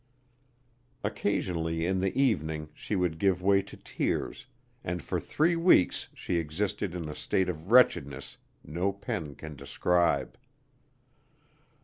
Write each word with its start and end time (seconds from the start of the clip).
Occasionally 1.03 1.85
in 1.85 1.99
the 1.99 2.19
evening 2.19 2.69
she 2.73 2.95
would 2.95 3.19
give 3.19 3.43
way 3.43 3.61
to 3.61 3.77
tears, 3.77 4.47
and 4.83 5.03
for 5.03 5.19
three 5.19 5.55
weeks 5.55 6.07
she 6.15 6.37
existed 6.37 6.95
in 6.95 7.07
a 7.07 7.13
state 7.13 7.47
of 7.47 7.69
wretchedness 7.69 8.37
no 8.63 8.91
pen 8.91 9.35
can 9.35 9.55
describe. 9.55 10.39